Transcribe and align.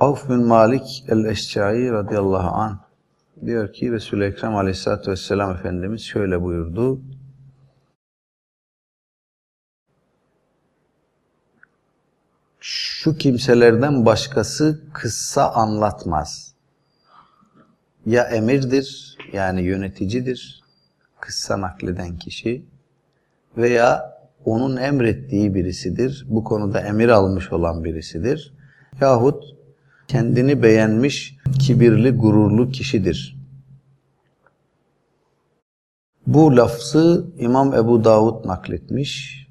Avf 0.00 0.28
bin 0.28 0.46
Malik 0.46 1.04
el-Eşcai 1.08 1.92
radıyallahu 1.92 2.48
anh 2.48 2.78
diyor 3.46 3.72
ki 3.72 3.92
Resul-i 3.92 4.24
Ekrem 4.24 4.56
aleyhissalatü 4.56 5.10
vesselam 5.10 5.50
Efendimiz 5.50 6.02
şöyle 6.02 6.42
buyurdu. 6.42 7.00
Şu 12.60 13.16
kimselerden 13.16 14.06
başkası 14.06 14.80
kıssa 14.92 15.52
anlatmaz. 15.52 16.54
Ya 18.06 18.24
emirdir 18.24 19.18
yani 19.32 19.62
yöneticidir, 19.62 20.62
kıssa 21.20 21.60
nakleden 21.60 22.16
kişi 22.16 22.64
veya 23.56 24.18
onun 24.44 24.76
emrettiği 24.76 25.54
birisidir, 25.54 26.26
bu 26.28 26.44
konuda 26.44 26.80
emir 26.80 27.08
almış 27.08 27.52
olan 27.52 27.84
birisidir. 27.84 28.54
Yahut 29.00 29.54
kendini 30.08 30.62
beğenmiş, 30.62 31.36
kibirli, 31.58 32.10
gururlu 32.10 32.70
kişidir. 32.70 33.36
Bu 36.26 36.56
lafzı 36.56 37.26
İmam 37.38 37.74
Ebu 37.74 38.04
Davud 38.04 38.46
nakletmiş. 38.46 39.44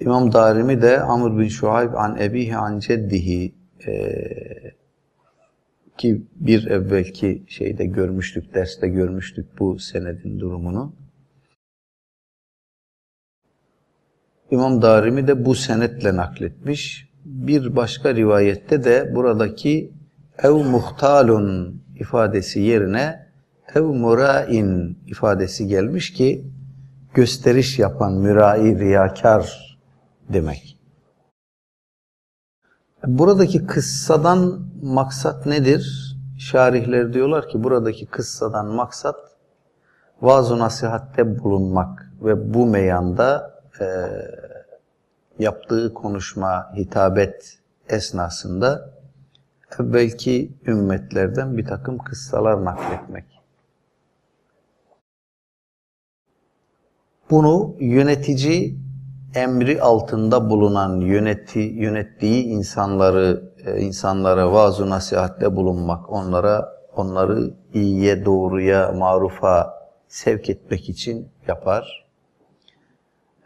İmam 0.00 0.32
Darimi 0.32 0.82
de 0.82 1.00
Amr 1.00 1.38
bin 1.38 1.48
Şuayb 1.48 1.94
an 1.94 2.16
ebihi 2.20 2.56
an 2.56 2.78
ceddihi 2.78 3.54
e, 3.86 3.92
ki 5.98 6.22
bir 6.34 6.66
evvelki 6.66 7.42
şeyde 7.46 7.84
görmüştük, 7.84 8.54
derste 8.54 8.88
görmüştük 8.88 9.58
bu 9.58 9.78
senedin 9.78 10.40
durumunu. 10.40 10.92
İmam 14.50 14.82
Darimi 14.82 15.26
de 15.26 15.44
bu 15.44 15.54
senetle 15.54 16.16
nakletmiş. 16.16 17.09
Bir 17.24 17.76
başka 17.76 18.14
rivayette 18.14 18.84
de 18.84 19.12
buradaki 19.14 19.92
ev 20.42 20.52
muhtalun 20.52 21.82
ifadesi 21.96 22.60
yerine 22.60 23.26
ev 23.74 23.82
murain 23.82 24.98
ifadesi 25.06 25.66
gelmiş 25.66 26.12
ki 26.12 26.44
gösteriş 27.14 27.78
yapan 27.78 28.12
mürai 28.12 28.78
riyakar 28.78 29.78
demek. 30.32 30.78
Buradaki 33.06 33.66
kıssadan 33.66 34.66
maksat 34.82 35.46
nedir? 35.46 36.16
Şarihler 36.38 37.12
diyorlar 37.12 37.48
ki 37.48 37.64
buradaki 37.64 38.06
kıssadan 38.06 38.66
maksat 38.66 39.16
vaaz 40.22 40.50
nasihatte 40.50 41.38
bulunmak 41.38 42.12
ve 42.22 42.54
bu 42.54 42.66
meyanda 42.66 43.54
e, 43.80 43.86
yaptığı 45.40 45.94
konuşma, 45.94 46.72
hitabet 46.76 47.58
esnasında 47.88 48.90
belki 49.78 50.52
ümmetlerden 50.66 51.56
bir 51.56 51.64
takım 51.64 51.98
kıssalar 51.98 52.64
nakletmek. 52.64 53.24
Bunu 57.30 57.76
yönetici 57.80 58.76
emri 59.34 59.82
altında 59.82 60.50
bulunan 60.50 61.00
yöneti, 61.00 61.60
yönettiği 61.60 62.44
insanları 62.44 63.52
e, 63.66 63.80
insanlara 63.80 64.52
vaaz 64.52 64.80
nasihatte 64.80 65.56
bulunmak, 65.56 66.12
onlara 66.12 66.80
onları 66.96 67.54
iyiye, 67.74 68.24
doğruya, 68.24 68.92
marufa 68.92 69.80
sevk 70.08 70.50
etmek 70.50 70.88
için 70.88 71.28
yapar. 71.48 72.06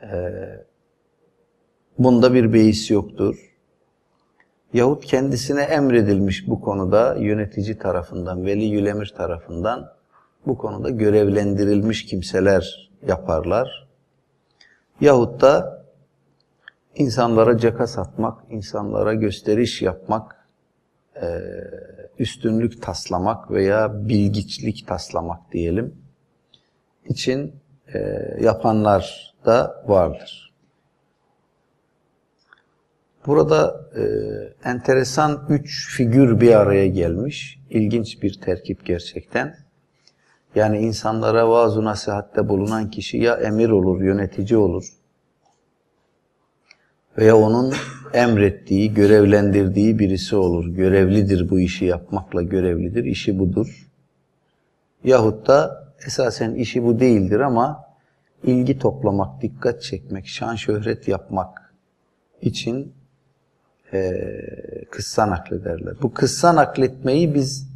Ee, 0.03 0.65
bunda 1.99 2.35
bir 2.35 2.53
beis 2.53 2.91
yoktur. 2.91 3.55
Yahut 4.73 5.05
kendisine 5.05 5.63
emredilmiş 5.63 6.49
bu 6.49 6.61
konuda 6.61 7.15
yönetici 7.15 7.79
tarafından, 7.79 8.47
veli 8.47 8.65
yülemir 8.65 9.15
tarafından 9.17 9.93
bu 10.47 10.59
konuda 10.59 10.91
görevlendirilmiş 10.91 12.07
kimseler 12.07 12.91
yaparlar. 13.07 13.89
Yahut 15.01 15.41
da 15.41 15.85
insanlara 16.95 17.59
caka 17.59 17.87
satmak, 17.87 18.39
insanlara 18.51 19.15
gösteriş 19.15 19.83
yapmak, 19.83 20.49
e, 21.23 21.41
üstünlük 22.19 22.83
taslamak 22.83 23.51
veya 23.51 24.09
bilgiçlik 24.09 24.87
taslamak 24.87 25.53
diyelim 25.53 25.95
için 27.09 27.55
e, 27.95 27.99
yapanlar 28.41 29.35
da 29.47 29.85
vardır. 29.87 30.54
Burada 33.27 33.91
e, 33.97 34.03
enteresan 34.69 35.47
üç 35.49 35.97
figür 35.97 36.41
bir 36.41 36.55
araya 36.55 36.87
gelmiş. 36.87 37.61
İlginç 37.71 38.23
bir 38.23 38.41
terkip 38.41 38.87
gerçekten. 38.87 39.57
Yani 40.55 40.79
insanlara 40.79 41.49
vaaz-ı 41.49 41.85
nasihatte 41.85 42.49
bulunan 42.49 42.91
kişi 42.91 43.17
ya 43.17 43.35
emir 43.35 43.69
olur, 43.69 44.03
yönetici 44.03 44.59
olur 44.59 44.85
veya 47.19 47.37
onun 47.37 47.75
emrettiği, 48.13 48.95
görevlendirdiği 48.95 49.99
birisi 49.99 50.37
olur. 50.37 50.67
Görevlidir 50.67 51.51
bu 51.51 51.61
işi 51.61 51.85
yapmakla 51.85 52.43
görevlidir, 52.43 53.05
işi 53.05 53.39
budur. 53.39 53.91
Yahut 55.05 55.47
da 55.47 55.89
esasen 56.07 56.55
işi 56.55 56.85
bu 56.85 57.01
değildir 57.01 57.41
ama 57.41 57.85
ilgi 58.43 58.79
toplamak, 58.79 59.43
dikkat 59.43 59.83
çekmek, 59.83 60.27
şan 60.27 60.55
şöhret 60.55 61.09
yapmak 61.09 61.75
için 62.43 62.93
e, 63.95 64.85
kıssa 64.91 65.31
naklederler. 65.31 65.95
Bu 66.03 66.15
kıssa 66.15 66.57
nakletmeyi 66.57 67.35
biz 67.35 67.69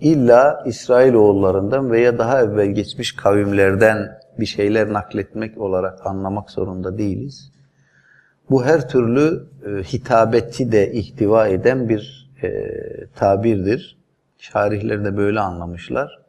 illa 0.00 0.64
İsrailoğullarından 0.66 1.90
veya 1.90 2.18
daha 2.18 2.42
evvel 2.42 2.66
geçmiş 2.66 3.12
kavimlerden 3.16 4.20
bir 4.40 4.46
şeyler 4.46 4.92
nakletmek 4.92 5.58
olarak 5.58 6.06
anlamak 6.06 6.50
zorunda 6.50 6.98
değiliz. 6.98 7.50
Bu 8.50 8.64
her 8.64 8.88
türlü 8.88 9.46
e, 9.66 9.82
hitabeti 9.82 10.72
de 10.72 10.92
ihtiva 10.92 11.48
eden 11.48 11.88
bir 11.88 12.30
e, 12.42 12.50
tabirdir. 13.16 13.96
Şarihler 14.38 15.04
de 15.04 15.16
böyle 15.16 15.40
anlamışlar. 15.40 16.20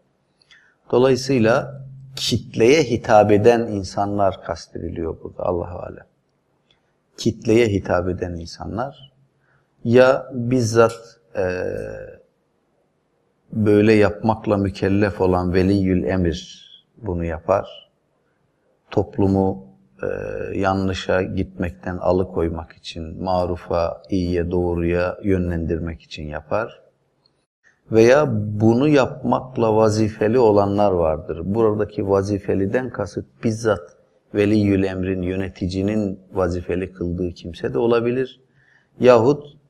Dolayısıyla 0.91 1.81
kitleye 2.15 2.83
hitap 2.83 3.31
eden 3.31 3.59
insanlar 3.59 4.43
kastediliyor 4.43 5.17
burada 5.23 5.43
Allah-u 5.43 5.79
Alem. 5.79 6.05
Kitleye 7.17 7.67
hitap 7.67 8.09
eden 8.09 8.33
insanlar 8.33 9.10
ya 9.83 10.31
bizzat 10.33 11.19
e, 11.35 11.43
böyle 13.53 13.93
yapmakla 13.93 14.57
mükellef 14.57 15.21
olan 15.21 15.53
veliyül 15.53 16.03
emir 16.03 16.67
bunu 16.97 17.25
yapar. 17.25 17.91
Toplumu 18.91 19.65
e, 20.03 20.07
yanlışa 20.59 21.21
gitmekten 21.21 21.97
alıkoymak 21.97 22.73
için, 22.73 23.23
marufa, 23.23 24.01
iyiye, 24.09 24.51
doğruya 24.51 25.17
yönlendirmek 25.23 26.01
için 26.01 26.23
yapar. 26.23 26.81
Veya 27.91 28.27
bunu 28.61 28.87
yapmakla 28.87 29.75
vazifeli 29.75 30.39
olanlar 30.39 30.91
vardır. 30.91 31.41
Buradaki 31.43 32.09
vazifeliden 32.09 32.89
kasıt 32.89 33.25
bizzat 33.43 33.97
veliyül 34.35 34.83
emrin, 34.83 35.21
yöneticinin 35.21 36.19
vazifeli 36.33 36.93
kıldığı 36.93 37.31
kimse 37.31 37.73
de 37.73 37.77
olabilir. 37.77 38.41
Yahut 38.99 39.60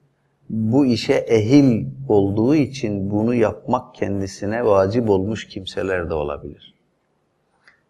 bu 0.51 0.85
işe 0.85 1.13
ehil 1.13 1.85
olduğu 2.09 2.55
için 2.55 3.11
bunu 3.11 3.35
yapmak 3.35 3.95
kendisine 3.95 4.65
vacip 4.65 5.09
olmuş 5.09 5.47
kimseler 5.47 6.09
de 6.09 6.13
olabilir. 6.13 6.73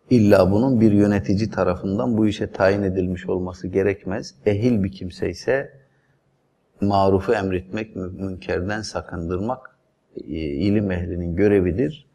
İlla 0.09 0.51
bunun 0.51 0.81
bir 0.81 0.91
yönetici 0.91 1.49
tarafından 1.49 2.17
bu 2.17 2.27
işe 2.27 2.51
tayin 2.51 2.83
edilmiş 2.83 3.29
olması 3.29 3.67
gerekmez. 3.67 4.35
Ehil 4.45 4.83
bir 4.83 4.91
kimse 4.91 5.29
ise 5.29 5.73
marufu 6.81 7.33
emretmek, 7.33 7.95
münkerden 7.95 8.81
sakındırmak 8.81 9.77
e, 10.17 10.33
ilim 10.35 10.91
ehlinin 10.91 11.35
görevidir. 11.35 12.07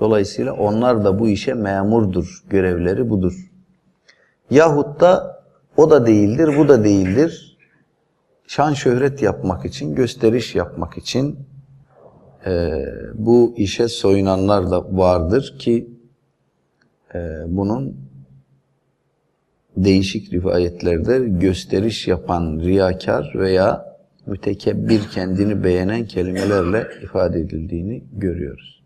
Dolayısıyla 0.00 0.52
onlar 0.52 1.04
da 1.04 1.18
bu 1.18 1.28
işe 1.28 1.54
memurdur, 1.54 2.44
görevleri 2.50 3.10
budur. 3.10 3.50
Yahut 4.50 5.00
da 5.00 5.42
o 5.76 5.90
da 5.90 6.06
değildir, 6.06 6.50
bu 6.58 6.68
da 6.68 6.84
değildir. 6.84 7.57
Şan 8.48 8.72
şöhret 8.72 9.22
yapmak 9.22 9.64
için, 9.64 9.94
gösteriş 9.94 10.54
yapmak 10.54 10.98
için 10.98 11.38
e, 12.46 12.84
bu 13.14 13.54
işe 13.56 13.88
soyunanlar 13.88 14.70
da 14.70 14.96
vardır 14.96 15.56
ki 15.58 15.90
e, 17.14 17.18
bunun 17.46 17.96
değişik 19.76 20.32
rivayetlerde 20.32 21.18
gösteriş 21.18 22.08
yapan 22.08 22.60
riyakar 22.60 23.32
veya 23.34 23.98
mütekebbir 24.26 25.00
kendini 25.14 25.64
beğenen 25.64 26.06
kelimelerle 26.06 26.86
ifade 27.02 27.40
edildiğini 27.40 28.04
görüyoruz. 28.12 28.77